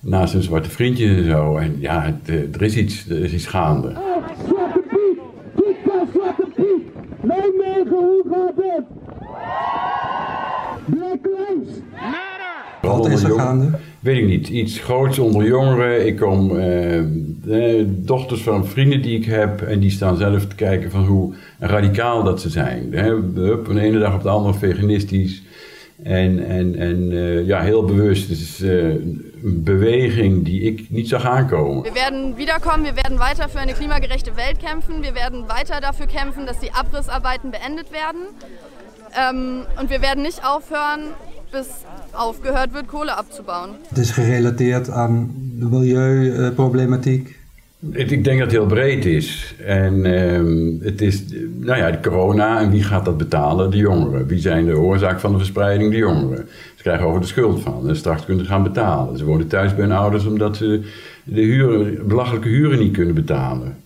Naast 0.00 0.34
een 0.34 0.42
zwarte 0.42 0.70
vriendje 0.70 1.06
en 1.06 1.24
zo. 1.24 1.56
En 1.56 1.76
ja, 1.80 2.02
het, 2.02 2.54
er 2.54 2.62
is 2.62 2.76
iets, 2.76 3.08
er 3.08 3.24
is 3.24 3.32
iets 3.32 3.46
gaande. 3.46 3.92
allemaal 12.92 13.01
is 13.12 13.22
er 13.22 13.30
gaande? 13.30 13.70
Weet 14.00 14.16
ik 14.16 14.26
niet. 14.26 14.48
Iets 14.48 14.78
groots 14.78 15.18
onder 15.18 15.46
jongeren. 15.46 16.06
Ik 16.06 16.16
kom 16.16 16.56
eh, 16.56 16.98
eh, 16.98 17.86
dochters 17.88 18.42
van 18.42 18.66
vrienden 18.66 19.02
die 19.02 19.18
ik 19.18 19.24
heb. 19.24 19.62
En 19.62 19.80
die 19.80 19.90
staan 19.90 20.16
zelf 20.16 20.46
te 20.46 20.54
kijken 20.54 20.90
van 20.90 21.04
hoe 21.04 21.34
radicaal 21.58 22.22
dat 22.22 22.40
ze 22.40 22.48
zijn. 22.48 22.88
Hè, 22.90 23.08
hup, 23.34 23.66
van 23.66 23.74
de 23.74 23.80
ene 23.80 23.98
dag 23.98 24.14
op 24.14 24.22
de 24.22 24.28
andere 24.28 24.54
veganistisch. 24.54 25.42
En, 26.02 26.46
en, 26.46 26.76
en 26.76 27.12
eh, 27.12 27.46
ja, 27.46 27.60
heel 27.60 27.84
bewust. 27.84 28.28
Het 28.28 28.38
is 28.38 28.60
eh, 28.60 28.88
een 29.42 29.62
beweging 29.64 30.44
die 30.44 30.60
ik 30.62 30.90
niet 30.90 31.08
zag 31.08 31.24
aankomen. 31.24 31.82
Wir 31.82 31.92
werden 31.92 32.34
wiederkommen, 32.36 32.82
wir 32.82 32.94
werden 33.02 33.18
weiter 33.18 33.48
für 33.48 33.60
eine 33.60 33.72
klimagerechte 33.72 34.36
Welt 34.36 34.58
kämpfen, 34.58 35.02
wir 35.02 35.14
werden 35.14 35.48
weiter 35.48 35.80
dafür 35.80 36.06
kämpfen, 36.06 36.46
dass 36.46 36.58
die 36.58 36.72
Abrissarbeiten 36.72 37.50
beendet 37.50 37.92
werden. 37.92 38.22
Ähm, 39.14 39.66
und 39.80 39.90
wir 39.90 40.00
werden 40.00 40.22
nicht 40.22 40.40
aufhören, 40.44 41.14
bis 41.52 41.68
aufgehört 42.12 42.72
wird, 42.72 42.86
Kohle 42.88 43.16
abzubauen. 43.16 43.70
Het 43.88 43.98
is 43.98 44.10
gerelateerd 44.10 44.90
aan 44.90 45.30
de 45.58 45.66
milieuproblematiek. 45.66 47.40
Ik 47.90 48.24
denk 48.24 48.38
dat 48.38 48.38
het 48.38 48.50
heel 48.50 48.66
breed 48.66 49.04
is. 49.04 49.54
En 49.66 50.04
ehm, 50.04 50.84
het 50.84 51.00
is, 51.00 51.24
nou 51.58 51.78
ja, 51.78 51.90
de 51.90 52.00
corona. 52.00 52.60
En 52.60 52.70
wie 52.70 52.82
gaat 52.82 53.04
dat 53.04 53.16
betalen? 53.16 53.70
De 53.70 53.76
jongeren. 53.76 54.26
Wie 54.26 54.38
zijn 54.38 54.64
de 54.64 54.76
oorzaak 54.76 55.20
van 55.20 55.32
de 55.32 55.38
verspreiding? 55.38 55.90
De 55.90 55.96
jongeren. 55.96 56.48
Ze 56.76 56.82
krijgen 56.82 57.06
over 57.06 57.20
de 57.20 57.26
schuld 57.26 57.60
van. 57.60 57.88
En 57.88 57.96
straks 57.96 58.24
kunnen 58.24 58.44
ze 58.44 58.50
gaan 58.50 58.62
betalen. 58.62 59.18
Ze 59.18 59.24
wonen 59.24 59.48
thuis 59.48 59.74
bij 59.74 59.84
hun 59.84 59.96
ouders 59.96 60.26
omdat 60.26 60.56
ze 60.56 60.80
de 61.24 61.40
huren, 61.40 62.06
belachelijke 62.06 62.48
huren 62.48 62.78
niet 62.78 62.92
kunnen 62.92 63.14
betalen. 63.14 63.76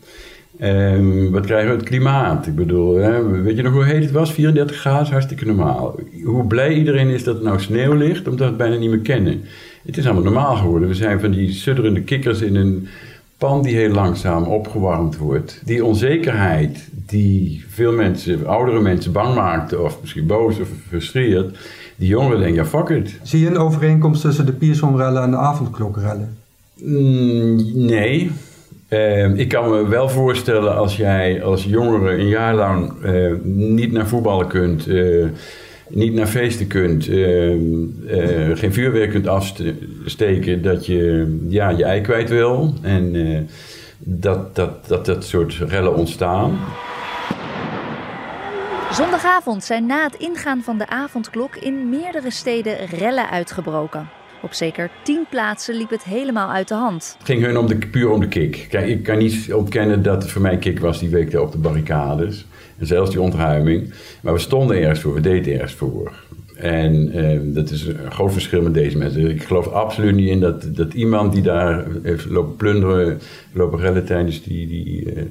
Ehm, 0.59 1.31
wat 1.31 1.47
krijgen 1.47 1.71
we? 1.71 1.77
Het 1.77 1.89
klimaat. 1.89 2.47
Ik 2.47 2.55
bedoel, 2.55 2.97
hè, 2.97 3.43
weet 3.43 3.57
je 3.57 3.63
nog 3.63 3.73
hoe 3.73 3.85
heet 3.85 4.03
het 4.03 4.13
was? 4.13 4.33
34 4.33 4.77
graden 4.77 5.13
hartstikke 5.13 5.47
normaal. 5.47 5.95
Hoe 6.25 6.47
blij 6.47 6.73
iedereen 6.73 7.09
is 7.09 7.25
dat 7.25 7.37
er 7.37 7.45
nou 7.45 7.61
sneeuw 7.61 7.93
ligt, 7.93 8.29
omdat 8.29 8.39
we 8.39 8.45
het 8.45 8.57
bijna 8.57 8.77
niet 8.77 8.91
meer 8.91 8.99
kennen. 8.99 9.41
Het 9.87 9.97
is 9.97 10.05
allemaal 10.05 10.23
normaal 10.23 10.57
geworden. 10.57 10.89
We 10.89 10.95
zijn 10.95 11.21
van 11.21 11.31
die 11.31 11.53
sudderende 11.53 12.03
kikkers 12.03 12.41
in 12.41 12.57
een 12.57 12.89
pan 13.39 13.63
die 13.63 13.75
heel 13.75 13.91
langzaam 13.91 14.43
opgewarmd 14.43 15.17
wordt. 15.17 15.61
Die 15.65 15.85
onzekerheid 15.85 16.89
die 17.07 17.65
veel 17.69 17.93
mensen, 17.93 18.47
oudere 18.47 18.81
mensen 18.81 19.13
bang 19.13 19.35
maakte, 19.35 19.81
of 19.81 19.99
misschien 20.01 20.27
boos 20.27 20.59
of 20.59 20.69
gefrustreerd. 20.69 21.59
Die 21.97 22.09
jongeren 22.09 22.39
denken, 22.39 22.57
ja 22.57 22.67
fuck 22.67 22.89
it. 22.89 23.19
Zie 23.23 23.41
je 23.41 23.47
een 23.47 23.59
overeenkomst 23.59 24.21
tussen 24.21 24.47
de 24.47 24.53
Piersonrellen 24.53 25.23
en 25.23 25.31
de 25.31 25.37
avondklokrellen? 25.37 26.37
Mm, 26.75 27.87
nee. 27.87 28.31
Eh, 28.89 29.39
ik 29.39 29.49
kan 29.49 29.71
me 29.71 29.89
wel 29.89 30.09
voorstellen 30.09 30.77
als 30.77 30.97
jij 30.97 31.43
als 31.43 31.65
jongere 31.65 32.11
een 32.11 32.29
jaar 32.29 32.55
lang 32.55 33.03
eh, 33.03 33.33
niet 33.43 33.93
naar 33.93 34.07
voetballen 34.07 34.47
kunt, 34.47 34.87
eh, 34.87 35.27
niet 35.89 36.15
naar 36.15 36.27
feesten 36.27 36.67
kunt, 36.67 37.09
eh, 37.09 37.53
eh, 37.53 38.59
geen 38.59 38.73
vuurwerk 38.73 39.11
kunt 39.11 39.27
afsteken, 39.27 40.63
dat 40.63 40.87
je 40.87 41.37
ja, 41.49 41.69
je 41.69 41.85
ei 41.85 42.01
kwijt 42.01 42.29
wil. 42.29 42.75
En 42.83 43.15
dat, 43.99 44.55
dat, 44.55 44.87
dat 44.87 45.07
dat 45.07 45.25
soort 45.25 45.55
rellen 45.55 45.95
ontstaan. 45.95 46.59
Zondagavond 48.91 49.65
zijn 49.65 49.87
na 49.87 50.03
het 50.03 50.15
ingaan 50.15 50.63
van 50.63 50.79
de 50.79 50.89
avondklok 50.89 51.57
in 51.57 51.89
meerdere 51.89 52.31
steden 52.31 52.87
rellen 52.87 53.31
uitgebroken. 53.31 54.09
Op 54.47 54.53
zeker 54.53 54.91
tien 55.03 55.27
plaatsen 55.31 55.75
liep 55.75 55.91
het 55.91 56.05
helemaal 56.05 56.51
uit 56.51 56.69
de 56.69 56.75
hand. 56.75 57.15
Het 57.19 57.27
ging 57.27 57.45
hun 57.45 57.59
om 57.59 57.67
de, 57.67 57.77
puur 57.77 58.11
om 58.11 58.21
de 58.21 58.29
kick. 58.29 58.67
Kijk, 58.71 58.89
ik 58.89 59.03
kan 59.03 59.19
niet 59.19 59.53
ontkennen 59.55 60.03
dat 60.03 60.23
het 60.23 60.33
voor 60.33 60.43
mij 60.43 60.57
kick 60.57 60.79
was 60.79 60.99
die 60.99 61.09
week 61.09 61.35
op 61.35 61.53
de 61.53 61.59
barricades. 61.59 62.47
En 62.79 62.87
zelfs 62.87 63.11
die 63.11 63.21
ontruiming. 63.21 63.93
Maar 64.23 64.33
we 64.33 64.39
stonden 64.39 64.77
ergens 64.77 65.01
voor, 65.01 65.15
we 65.15 65.21
deden 65.21 65.55
ergens 65.55 65.73
voor. 65.73 66.13
En 66.57 67.13
eh, 67.13 67.39
dat 67.43 67.71
is 67.71 67.87
een 67.87 68.13
groot 68.13 68.33
verschil 68.33 68.63
met 68.63 68.75
deze 68.75 68.99
mensen. 68.99 69.31
Ik 69.31 69.43
geloof 69.43 69.69
absoluut 69.69 70.15
niet 70.15 70.29
in 70.29 70.41
dat, 70.41 70.77
dat 70.77 70.95
iemand 70.95 71.33
die 71.33 71.43
daar 71.43 71.87
heeft 72.03 72.25
lopen 72.25 72.57
plunderen, 72.57 73.19
lopen 73.53 73.79
rellen 73.79 74.05
tijdens 74.05 74.43
die, 74.43 74.67
die, 74.67 75.13
eh, 75.13 75.23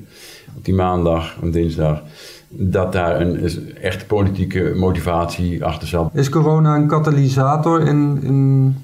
op 0.58 0.66
die 0.66 0.74
maandag 0.74 1.36
en 1.42 1.52
dinsdag, 1.52 2.04
dat 2.50 2.92
daar 2.92 3.22
een, 3.22 3.44
een 3.44 3.78
echte 3.82 4.06
politieke 4.06 4.74
motivatie 4.76 5.64
achter 5.66 5.88
zat. 5.88 6.10
Is 6.14 6.30
corona 6.30 6.76
een 6.76 6.88
katalysator 6.88 7.82
in, 7.82 8.20
in 8.22 8.76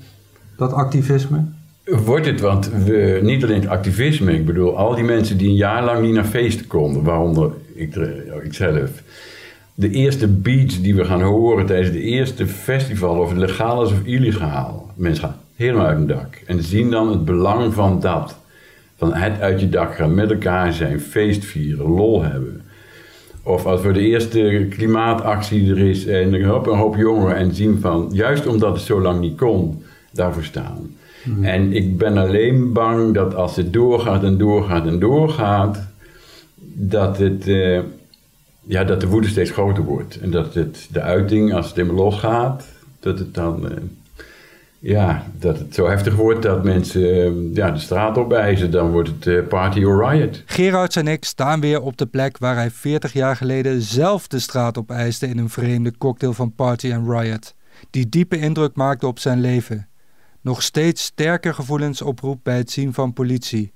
dat 0.62 0.74
activisme? 0.74 1.44
Wordt 1.86 2.26
het, 2.26 2.40
want 2.40 2.72
we, 2.86 3.20
niet 3.24 3.44
alleen 3.44 3.62
het 3.62 3.70
activisme, 3.70 4.34
ik 4.34 4.46
bedoel, 4.46 4.78
al 4.78 4.96
die 4.96 5.04
mensen 5.04 5.38
die 5.38 5.48
een 5.48 5.56
jaar 5.56 5.84
lang 5.84 6.02
niet 6.02 6.14
naar 6.14 6.26
feesten 6.26 6.68
konden, 6.68 7.04
waaronder 7.04 7.52
ik, 7.74 7.96
ikzelf. 8.44 8.90
De 9.74 9.90
eerste 9.90 10.28
beats 10.28 10.82
die 10.82 10.96
we 10.96 11.06
gaan 11.06 11.22
horen 11.22 11.66
tijdens 11.66 11.92
de 11.92 12.02
eerste 12.02 12.48
festival, 12.48 13.20
of 13.20 13.30
het 13.30 13.38
legaal 13.38 13.84
is 13.84 13.92
of 13.92 14.04
illegaal. 14.04 14.92
Mensen 14.96 15.24
gaan 15.24 15.36
helemaal 15.56 15.86
uit 15.86 15.98
hun 15.98 16.08
dak. 16.08 16.42
En 16.46 16.64
zien 16.64 16.92
dan 16.92 17.10
het 17.10 17.26
belang 17.26 17.74
van 17.74 18.00
dat. 18.00 18.38
Van 18.98 19.14
het 19.14 19.40
uit 19.40 19.60
je 19.60 19.70
dak 19.70 19.96
gaan, 19.96 20.14
met 20.14 20.32
elkaar 20.32 20.74
zijn, 20.74 21.00
feest 21.00 21.46
vieren, 21.46 21.88
lol 21.88 22.24
hebben. 22.24 22.62
Of 23.44 23.66
als 23.66 23.82
voor 23.82 23.94
de 23.94 24.00
eerste 24.00 24.68
klimaatactie 24.70 25.72
er 25.72 25.80
is 25.80 26.06
en 26.06 26.34
er 26.34 26.48
hop, 26.48 26.68
een 26.68 26.78
hoop 26.78 26.96
jongeren 26.96 27.36
en 27.36 27.56
zien 27.56 27.80
van, 27.80 28.10
juist 28.12 28.48
omdat 28.48 28.74
het 28.74 28.82
zo 28.82 29.02
lang 29.02 29.20
niet 29.20 29.38
kon, 29.38 29.84
daarvoor 30.12 30.44
staan. 30.44 30.96
En 31.42 31.74
ik 31.74 31.98
ben 31.98 32.18
alleen 32.18 32.74
bang 32.74 33.14
dat 33.14 33.36
als 33.36 33.56
het 33.56 33.74
doorgaat 33.74 34.24
en 34.24 34.38
doorgaat 34.38 34.88
en 34.88 35.00
doorgaat, 35.00 35.80
dat, 36.74 37.18
het, 37.18 37.48
eh, 37.48 37.80
ja, 38.62 38.84
dat 38.84 39.02
de 39.02 39.08
woede 39.08 39.28
steeds 39.28 39.52
groter 39.52 39.84
wordt. 39.84 40.20
En 40.20 40.32
dat 40.32 40.54
het, 40.54 40.88
de 40.92 41.02
uiting, 41.02 41.54
als 41.54 41.68
het 41.68 41.76
helemaal 41.76 42.04
losgaat, 42.04 42.68
dat 43.00 43.20
het 43.20 43.34
dan 43.34 43.70
eh, 43.70 43.78
ja, 44.80 45.26
dat 45.40 45.60
het 45.60 45.76
zo 45.76 45.88
heftig 45.88 46.16
wordt 46.16 46.42
dat 46.42 46.64
mensen 46.64 47.02
eh, 47.02 47.56
ja, 47.56 47.72
de 47.72 47.80
straat 47.80 48.18
opeisen. 48.18 48.72
Dan 48.72 48.92
wordt 48.92 49.10
het 49.26 49.48
party 49.48 49.84
or 49.84 50.10
riot. 50.10 50.44
Gerards 50.46 50.96
en 50.96 51.08
ik 51.08 51.26
staan 51.26 51.60
weer 51.60 51.82
op 51.82 51.98
de 51.98 52.06
plek 52.06 52.38
waar 52.38 52.56
hij 52.56 52.72
40 52.72 53.14
jaar 53.14 53.36
geleden 53.36 53.82
zelf 53.82 54.28
de 54.28 54.40
straat 54.40 54.78
op 54.78 54.90
eiste 54.90 55.28
in 55.28 55.38
een 55.38 55.50
vreemde 55.50 55.98
cocktail 55.98 56.34
van 56.34 56.56
Party 56.56 56.94
and 56.94 57.10
Riot. 57.10 57.56
Die 57.90 58.10
diepe 58.10 58.40
indruk 58.40 58.76
maakte 58.76 59.08
op 59.08 59.20
zijn 59.20 59.42
leven. 59.42 59.91
Nog 60.42 60.62
steeds 60.62 61.04
sterke 61.04 61.54
gevoelens 61.54 62.02
oproept 62.02 62.44
bij 62.44 62.58
het 62.58 62.72
zien 62.72 62.94
van 62.94 63.14
politie. 63.14 63.72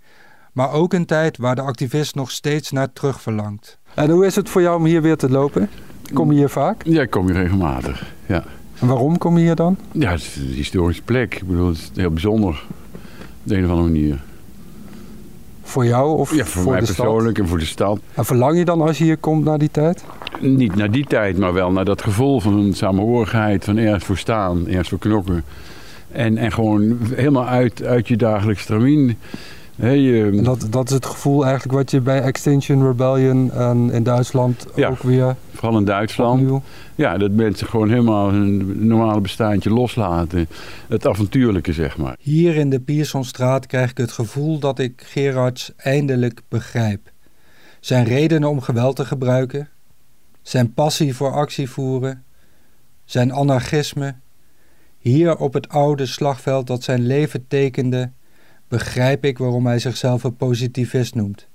Maar 0.51 0.71
ook 0.71 0.93
een 0.93 1.05
tijd 1.05 1.37
waar 1.37 1.55
de 1.55 1.61
activist 1.61 2.15
nog 2.15 2.31
steeds 2.31 2.71
naar 2.71 2.93
terug 2.93 3.21
verlangt. 3.21 3.77
En 3.93 4.09
hoe 4.09 4.25
is 4.25 4.35
het 4.35 4.49
voor 4.49 4.61
jou 4.61 4.77
om 4.77 4.85
hier 4.85 5.01
weer 5.01 5.17
te 5.17 5.29
lopen? 5.29 5.69
Kom 6.13 6.31
je 6.31 6.37
hier 6.37 6.49
vaak? 6.49 6.83
Ja, 6.85 7.01
ik 7.01 7.09
kom 7.09 7.25
hier 7.25 7.35
regelmatig. 7.35 8.13
Ja. 8.25 8.43
En 8.79 8.87
waarom 8.87 9.17
kom 9.17 9.37
je 9.37 9.43
hier 9.43 9.55
dan? 9.55 9.77
Ja, 9.91 10.11
het 10.11 10.21
is 10.21 10.35
een 10.35 10.45
historische 10.47 11.01
plek. 11.01 11.35
Ik 11.35 11.47
bedoel, 11.47 11.67
het 11.67 11.77
is 11.77 11.91
heel 11.95 12.09
bijzonder. 12.11 12.49
Op 12.49 13.41
de 13.43 13.55
een 13.57 13.63
of 13.63 13.69
andere 13.69 13.87
manier. 13.89 14.23
Voor 15.63 15.85
jou 15.85 16.17
of 16.17 16.35
Ja, 16.35 16.45
voor, 16.45 16.61
voor 16.63 16.71
mij 16.71 16.79
de 16.79 16.85
stad? 16.85 16.95
persoonlijk 16.95 17.37
en 17.39 17.47
voor 17.47 17.59
de 17.59 17.65
stad. 17.65 17.99
En 18.13 18.25
verlang 18.25 18.57
je 18.57 18.65
dan 18.65 18.81
als 18.81 18.97
je 18.97 19.03
hier 19.03 19.17
komt 19.17 19.43
naar 19.45 19.57
die 19.57 19.71
tijd? 19.71 20.03
Niet 20.39 20.75
naar 20.75 20.91
die 20.91 21.05
tijd, 21.05 21.37
maar 21.37 21.53
wel 21.53 21.71
naar 21.71 21.85
dat 21.85 22.01
gevoel 22.01 22.39
van 22.39 22.73
samenhorigheid, 22.73 23.63
van 23.63 23.77
ergens 23.77 24.03
voor 24.03 24.17
staan, 24.17 24.67
ergens 24.67 24.89
voor 24.89 24.99
knokken. 24.99 25.43
En, 26.15 26.37
en 26.37 26.51
gewoon 26.51 26.97
helemaal 27.15 27.47
uit, 27.47 27.83
uit 27.83 28.07
je 28.07 28.17
dagelijks 28.17 28.65
En 30.35 30.43
dat, 30.43 30.67
dat 30.69 30.87
is 30.87 30.93
het 30.93 31.05
gevoel 31.05 31.43
eigenlijk 31.43 31.73
wat 31.73 31.91
je 31.91 32.01
bij 32.01 32.21
Extinction 32.21 32.87
Rebellion 32.87 33.51
en 33.51 33.91
in 33.91 34.03
Duitsland 34.03 34.65
Ja. 34.75 34.87
ook 34.89 35.03
weer 35.03 35.35
Vooral 35.53 35.77
in 35.77 35.85
Duitsland. 35.85 36.41
opnieuw... 36.41 36.61
Ja, 36.95 37.17
dat 37.17 37.31
mensen 37.31 37.67
gewoon 37.67 37.89
helemaal 37.89 38.31
hun 38.31 38.87
normale 38.87 39.21
bestaantje 39.21 39.69
loslaten. 39.69 40.47
Het 40.87 41.07
avontuurlijke, 41.07 41.73
zeg 41.73 41.97
maar. 41.97 42.15
Hier 42.19 42.55
in 42.55 42.69
de 42.69 42.79
Piersonstraat 42.79 43.65
krijg 43.65 43.89
ik 43.89 43.97
het 43.97 44.11
gevoel 44.11 44.59
dat 44.59 44.79
ik 44.79 45.03
Gerards 45.05 45.71
eindelijk 45.77 46.41
begrijp. 46.49 47.11
Zijn 47.79 48.05
redenen 48.05 48.49
om 48.49 48.61
geweld 48.61 48.95
te 48.95 49.05
gebruiken, 49.05 49.69
zijn 50.41 50.73
passie 50.73 51.15
voor 51.15 51.31
actie 51.31 51.69
voeren, 51.69 52.23
zijn 53.05 53.33
anarchisme. 53.33 54.15
Hier 55.05 55.37
op 55.37 55.53
het 55.53 55.69
oude 55.69 56.05
slagveld 56.05 56.67
dat 56.67 56.83
zijn 56.83 57.05
leven 57.05 57.47
tekende, 57.47 58.11
begrijp 58.67 59.25
ik 59.25 59.37
waarom 59.37 59.65
hij 59.65 59.79
zichzelf 59.79 60.23
een 60.23 60.35
positivist 60.35 61.15
noemt. 61.15 61.47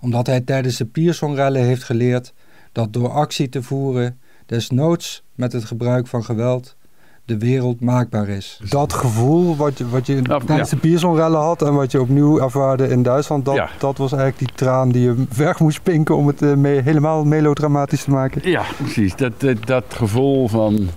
Omdat 0.00 0.26
hij 0.26 0.40
tijdens 0.40 0.76
de 0.76 0.84
Piersonrellen 0.84 1.62
heeft 1.62 1.82
geleerd 1.84 2.32
dat 2.72 2.92
door 2.92 3.08
actie 3.08 3.48
te 3.48 3.62
voeren, 3.62 4.18
desnoods 4.46 5.22
met 5.34 5.52
het 5.52 5.64
gebruik 5.64 6.06
van 6.06 6.24
geweld, 6.24 6.76
de 7.24 7.38
wereld 7.38 7.80
maakbaar 7.80 8.28
is. 8.28 8.60
Dat 8.68 8.92
gevoel 8.92 9.56
wat 9.56 9.78
je, 9.78 9.88
wat 9.88 10.06
je 10.06 10.20
Nou, 10.22 10.44
tijdens 10.44 10.70
ja. 10.70 10.74
de 10.74 10.80
Piersonrellen 10.80 11.40
had 11.40 11.62
en 11.62 11.74
wat 11.74 11.92
je 11.92 12.00
opnieuw 12.00 12.40
ervaarde 12.40 12.88
in 12.88 13.02
Duitsland, 13.02 13.44
dat, 13.44 13.54
Ja. 13.54 13.70
dat 13.78 13.98
was 13.98 14.12
eigenlijk 14.12 14.38
die 14.48 14.56
traan 14.56 14.88
die 14.92 15.02
je 15.02 15.24
weg 15.36 15.60
moest 15.60 15.82
pinken 15.82 16.16
om 16.16 16.26
het 16.26 16.42
eh, 16.42 16.54
me- 16.54 16.80
helemaal 16.84 17.24
melodramatisch 17.24 18.04
te 18.04 18.10
maken. 18.10 18.50
Ja, 18.50 18.62
precies. 18.76 19.16
Dat, 19.16 19.40
dat, 19.40 19.66
dat 19.66 19.84
gevoel 19.88 20.48
van... 20.48 20.88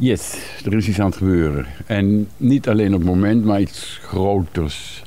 Yes, 0.00 0.38
er 0.64 0.74
is 0.74 0.88
iets 0.88 1.00
aan 1.00 1.06
het 1.06 1.16
gebeuren. 1.16 1.66
En 1.86 2.28
niet 2.36 2.68
alleen 2.68 2.94
op 2.94 3.00
het 3.00 3.08
moment, 3.08 3.44
maar 3.44 3.60
iets 3.60 4.00
groters. 4.02 5.02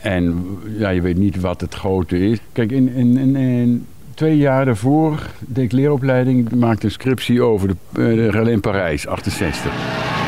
En 0.00 0.46
ja, 0.78 0.88
je 0.88 1.00
weet 1.00 1.16
niet 1.16 1.40
wat 1.40 1.60
het 1.60 1.74
grote 1.74 2.18
is. 2.18 2.38
Kijk, 2.52 2.72
in, 2.72 2.88
in, 3.36 3.86
twee 4.14 4.36
jaar 4.36 4.64
daarvoor 4.64 5.30
deed 5.40 5.64
ik 5.64 5.72
leeropleiding. 5.72 6.54
Maakte 6.54 6.84
een 6.84 6.90
scriptie 6.90 7.42
over 7.42 7.68
de, 7.68 8.30
eh, 8.32 8.46
in 8.46 8.60
Parijs, 8.60 9.06
68. 9.06 10.25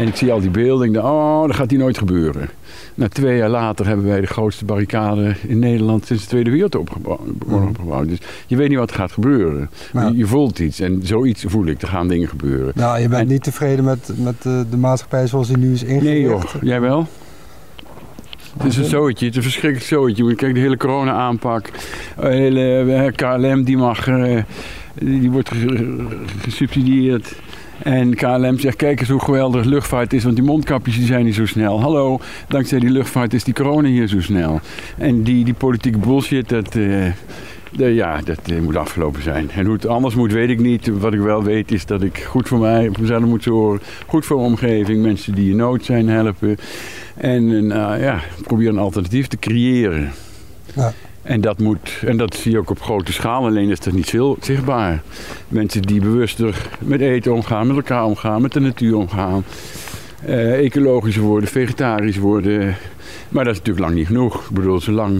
En 0.00 0.06
ik 0.06 0.16
zie 0.16 0.32
al 0.32 0.40
die 0.40 0.50
beelden 0.50 0.86
en 0.86 0.94
ik 0.94 1.04
oh, 1.04 1.46
dat 1.46 1.56
gaat 1.56 1.70
hier 1.70 1.78
nooit 1.78 1.98
gebeuren. 1.98 2.48
Nou, 2.94 3.10
twee 3.10 3.36
jaar 3.36 3.48
later 3.48 3.86
hebben 3.86 4.06
wij 4.06 4.20
de 4.20 4.26
grootste 4.26 4.64
barricade 4.64 5.34
in 5.46 5.58
Nederland 5.58 6.06
sinds 6.06 6.22
de 6.22 6.28
Tweede 6.28 6.50
Wereldoorlog 6.50 6.96
opgebouwd. 7.68 8.08
Dus 8.08 8.18
je 8.46 8.56
weet 8.56 8.68
niet 8.68 8.78
wat 8.78 8.90
er 8.90 8.96
gaat 8.96 9.12
gebeuren. 9.12 9.70
Je, 9.92 10.16
je, 10.16 10.26
voelt 10.26 10.58
iets 10.58 10.80
en 10.80 11.00
zoiets 11.02 11.44
voel 11.46 11.66
ik, 11.66 11.82
er 11.82 11.88
gaan 11.88 12.08
dingen 12.08 12.28
gebeuren. 12.28 12.72
Nou, 12.74 13.00
je 13.00 13.08
bent 13.08 13.28
niet 13.28 13.42
tevreden 13.42 13.84
met, 13.84 14.10
met 14.16 14.42
de, 14.42 14.66
de 14.70 14.76
maatschappij 14.76 15.26
zoals 15.26 15.48
die 15.48 15.56
nu 15.56 15.72
is 15.72 15.82
ingericht? 15.82 16.04
Nee 16.04 16.20
joh, 16.20 16.44
jij 16.60 16.80
wel? 16.80 17.06
Het 18.56 18.66
is 18.66 18.76
een 18.76 18.84
zootje, 18.84 19.26
het 19.26 19.34
is 19.34 19.44
een 19.44 19.50
verschrikkelijk 19.50 19.88
zootje. 19.88 20.34
Kijk, 20.34 20.54
de 20.54 20.60
hele 20.60 20.76
corona-aanpak. 20.76 21.70
De 22.20 22.28
hele 22.28 23.12
KLM 23.16 23.62
die 23.62 23.76
mag, 23.76 24.08
eh, 24.08 24.42
die 24.94 25.30
wordt 25.30 25.50
gesubsidieerd. 26.38 27.34
En 27.82 28.14
KLM 28.14 28.58
zegt, 28.58 28.76
kijk 28.76 29.00
eens 29.00 29.08
hoe 29.08 29.20
geweldig 29.20 29.64
luchtvaart 29.64 30.12
is, 30.12 30.24
want 30.24 30.36
die 30.36 30.44
mondkapjes 30.44 30.96
die 30.96 31.06
zijn 31.06 31.24
niet 31.24 31.34
zo 31.34 31.46
snel. 31.46 31.80
Hallo, 31.80 32.20
dankzij 32.48 32.78
die 32.78 32.90
luchtvaart 32.90 33.34
is 33.34 33.44
die 33.44 33.54
corona 33.54 33.88
hier 33.88 34.08
zo 34.08 34.20
snel. 34.20 34.60
En 34.98 35.22
die, 35.22 35.44
die 35.44 35.54
politieke 35.54 35.98
bullshit, 35.98 36.48
dat, 36.48 36.72
de, 36.72 37.12
ja, 37.72 38.20
dat 38.24 38.40
uh, 38.50 38.60
moet 38.60 38.76
afgelopen 38.76 39.22
zijn. 39.22 39.50
En 39.50 39.64
hoe 39.64 39.74
het 39.74 39.86
anders 39.86 40.14
moet, 40.14 40.32
weet 40.32 40.48
ik 40.48 40.60
niet. 40.60 40.88
Wat 40.98 41.12
ik 41.12 41.20
wel 41.20 41.42
weet 41.42 41.72
is 41.72 41.86
dat 41.86 42.02
ik 42.02 42.18
goed 42.18 42.48
voor 42.48 42.58
mij, 42.58 42.90
mezelf 43.00 43.24
moet 43.24 43.42
zorgen. 43.42 43.86
Goed 44.06 44.26
voor 44.26 44.36
mijn 44.36 44.48
omgeving, 44.48 45.02
mensen 45.02 45.34
die 45.34 45.50
in 45.50 45.56
nood 45.56 45.84
zijn 45.84 46.08
helpen. 46.08 46.56
En 47.14 47.42
uh, 47.42 47.94
ja, 48.00 48.20
probeer 48.42 48.68
een 48.68 48.78
alternatief 48.78 49.26
te 49.26 49.38
creëren. 49.38 50.12
Ja. 50.74 50.92
En 51.22 51.40
dat, 51.40 51.58
moet, 51.58 52.02
en 52.06 52.16
dat 52.16 52.34
zie 52.34 52.52
je 52.52 52.58
ook 52.58 52.70
op 52.70 52.82
grote 52.82 53.12
schaal, 53.12 53.44
alleen 53.44 53.70
is 53.70 53.80
dat 53.80 53.92
niet 53.92 54.10
veel 54.10 54.36
zichtbaar. 54.40 55.02
Mensen 55.48 55.82
die 55.82 56.00
bewuster 56.00 56.68
met 56.78 57.00
eten 57.00 57.34
omgaan, 57.34 57.66
met 57.66 57.76
elkaar 57.76 58.04
omgaan, 58.04 58.42
met 58.42 58.52
de 58.52 58.60
natuur 58.60 58.96
omgaan. 58.96 59.44
Uh, 60.28 60.58
ecologisch 60.58 61.16
worden, 61.16 61.48
vegetarisch 61.48 62.18
worden. 62.18 62.76
Maar 63.28 63.44
dat 63.44 63.52
is 63.52 63.58
natuurlijk 63.58 63.86
lang 63.86 63.98
niet 63.98 64.06
genoeg. 64.06 64.44
Ik 64.48 64.54
bedoel, 64.54 64.80
zolang 64.80 65.16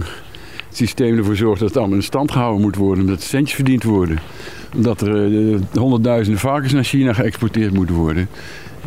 het 0.67 0.77
systeem 0.77 1.17
ervoor 1.17 1.35
zorgt 1.35 1.59
dat 1.59 1.69
het 1.69 1.77
allemaal 1.77 1.95
in 1.95 2.03
stand 2.03 2.31
gehouden 2.31 2.61
moet 2.61 2.75
worden, 2.75 3.03
omdat 3.03 3.21
centjes 3.21 3.55
verdiend 3.55 3.83
worden. 3.83 4.19
Omdat 4.75 5.01
er 5.01 5.27
uh, 5.27 5.59
honderdduizenden 5.73 6.41
varkens 6.41 6.73
naar 6.73 6.83
China 6.83 7.13
geëxporteerd 7.13 7.73
moeten 7.73 7.95
worden. 7.95 8.29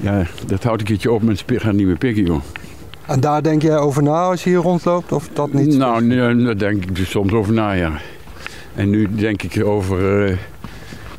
Ja, 0.00 0.26
dat 0.47 0.62
houdt 0.64 0.80
een 0.80 0.87
keertje 0.87 1.12
op 1.12 1.23
met 1.23 1.44
gaan 1.47 1.76
niet 1.76 1.87
meer 1.87 1.99
pikken, 1.99 2.25
joh. 2.25 2.40
En 3.07 3.21
daar 3.21 3.43
denk 3.43 3.63
jij 3.63 3.77
over 3.77 4.03
na 4.03 4.23
als 4.23 4.45
je 4.45 4.51
hier 4.51 4.59
rondloopt 4.59 5.13
of 5.13 5.29
dat 5.33 5.53
niet? 5.53 5.77
Nou, 5.77 6.05
nee, 6.05 6.45
daar 6.45 6.59
denk 6.59 6.83
ik 6.83 6.97
dus 6.97 7.11
soms 7.11 7.33
over 7.33 7.53
na, 7.53 7.73
ja. 7.73 7.93
En 8.75 8.91
nu 8.91 9.09
denk 9.15 9.43
ik 9.43 9.65
over 9.65 10.29
uh, 10.29 10.37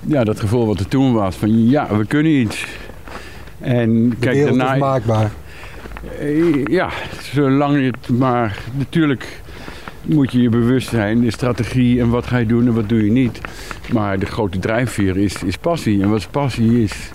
ja, 0.01 0.23
dat 0.23 0.39
gevoel 0.39 0.65
wat 0.65 0.79
er 0.79 0.87
toen 0.87 1.13
was. 1.13 1.35
Van 1.35 1.69
ja, 1.69 1.97
we 1.97 2.05
kunnen 2.05 2.31
iets. 2.31 2.65
En 3.59 4.09
De 4.09 4.15
kijk, 4.15 4.43
daarna, 4.43 4.73
is 4.73 4.79
maakbaar. 4.79 5.31
Uh, 6.21 6.65
ja, 6.65 6.89
zolang 7.33 7.75
je 7.75 7.85
het 7.85 8.09
maar... 8.09 8.59
Natuurlijk 8.77 9.41
moet 10.01 10.31
je 10.31 10.41
je 10.41 10.49
bewust 10.49 10.89
zijn, 10.89 11.21
de 11.21 11.31
strategie 11.31 11.99
en 11.99 12.09
wat 12.09 12.27
ga 12.27 12.37
je 12.37 12.45
doen 12.45 12.67
en 12.67 12.73
wat 12.73 12.89
doe 12.89 13.05
je 13.05 13.11
niet. 13.11 13.41
Maar 13.93 14.19
de 14.19 14.25
grote 14.25 14.59
drijfveer 14.59 15.17
is, 15.17 15.43
is 15.43 15.57
passie. 15.57 16.01
En 16.01 16.09
wat 16.09 16.27
passie 16.31 16.83
is... 16.83 17.11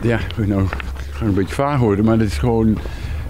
Ja, 0.00 0.18
nou, 0.46 0.62
ik 0.62 0.70
ga 1.12 1.24
een 1.24 1.34
beetje 1.34 1.54
vaag 1.54 1.78
worden, 1.78 2.04
maar 2.04 2.18
dat 2.18 2.26
is 2.26 2.38
gewoon 2.38 2.78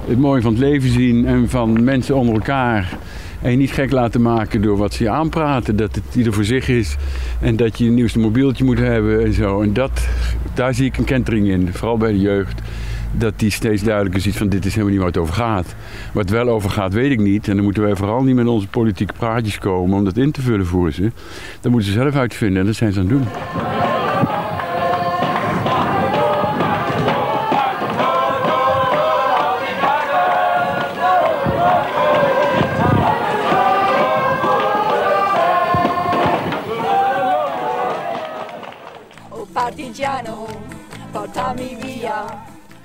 het 0.07 0.19
mooie 0.19 0.43
van 0.43 0.53
het 0.53 0.61
leven 0.61 0.91
zien 0.91 1.27
en 1.27 1.49
van 1.49 1.85
mensen 1.85 2.17
onder 2.17 2.35
elkaar. 2.35 2.99
En 3.43 3.51
je 3.51 3.57
niet 3.57 3.73
gek 3.73 3.91
laten 3.91 4.23
maken 4.23 4.63
door 4.63 4.77
wat 4.77 4.95
ze 4.95 5.03
je 5.03 5.11
aanpraten. 5.11 5.77
Dat 5.77 5.95
het 5.95 6.15
ieder 6.15 6.33
voor 6.33 6.45
zich 6.45 6.69
is. 6.69 6.97
En 7.41 7.57
dat 7.57 7.79
je 7.79 7.87
een 7.87 7.95
nieuwste 7.95 8.19
mobieltje 8.19 8.65
moet 8.65 8.79
hebben 8.79 9.25
en 9.25 9.33
zo. 9.33 9.61
En 9.63 9.73
dat, 9.73 10.09
daar 10.55 10.75
zie 10.75 10.85
ik 10.85 10.97
een 10.97 11.05
kentering 11.05 11.49
in. 11.49 11.73
Vooral 11.73 11.97
bij 11.97 12.13
de 12.13 12.21
jeugd. 12.21 12.61
Dat 13.13 13.39
die 13.39 13.51
steeds 13.51 13.83
duidelijker 13.83 14.21
ziet 14.21 14.37
van 14.37 14.49
dit 14.49 14.65
is 14.65 14.71
helemaal 14.71 14.91
niet 14.91 14.99
waar 14.99 15.13
het 15.13 15.19
over 15.19 15.35
gaat. 15.35 15.75
Wat 16.13 16.23
het 16.23 16.31
wel 16.33 16.49
over 16.49 16.71
gaat 16.71 16.93
weet 16.93 17.11
ik 17.11 17.21
niet. 17.21 17.49
En 17.49 17.55
dan 17.55 17.65
moeten 17.65 17.83
wij 17.83 17.97
vooral 17.97 18.23
niet 18.23 18.35
met 18.35 18.47
onze 18.47 18.69
politieke 18.69 19.13
praatjes 19.13 19.59
komen 19.59 19.99
om 19.99 20.05
dat 20.05 20.17
in 20.17 20.31
te 20.31 20.43
vullen 20.43 20.67
voor 20.67 20.93
ze. 20.93 21.11
Dat 21.61 21.73
moeten 21.73 21.92
ze 21.92 21.99
zelf 21.99 22.14
uitvinden 22.14 22.61
en 22.61 22.66
dat 22.66 22.75
zijn 22.75 22.92
ze 22.92 23.01
aan 23.01 23.07
het 23.07 23.14
doen. 23.14 23.86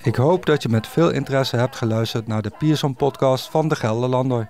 Ik 0.03 0.15
hoop 0.15 0.45
dat 0.45 0.61
je 0.61 0.69
met 0.69 0.87
veel 0.87 1.09
interesse 1.09 1.55
hebt 1.55 1.75
geluisterd 1.75 2.27
naar 2.27 2.41
de 2.41 2.51
Pierson-podcast 2.57 3.49
van 3.49 3.67
de 3.67 3.75
Gelderlander. 3.75 4.49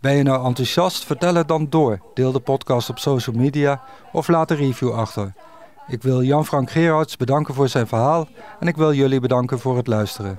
Ben 0.00 0.14
je 0.14 0.22
nou 0.22 0.46
enthousiast? 0.46 1.04
Vertel 1.04 1.34
het 1.34 1.48
dan 1.48 1.66
door. 1.70 1.98
Deel 2.14 2.32
de 2.32 2.40
podcast 2.40 2.90
op 2.90 2.98
social 2.98 3.36
media 3.36 3.82
of 4.12 4.28
laat 4.28 4.50
een 4.50 4.56
review 4.56 4.92
achter. 4.92 5.32
Ik 5.88 6.02
wil 6.02 6.22
Jan-Frank 6.22 6.70
Gerards 6.70 7.16
bedanken 7.16 7.54
voor 7.54 7.68
zijn 7.68 7.86
verhaal 7.86 8.28
en 8.60 8.66
ik 8.66 8.76
wil 8.76 8.92
jullie 8.92 9.20
bedanken 9.20 9.58
voor 9.58 9.76
het 9.76 9.86
luisteren. 9.86 10.38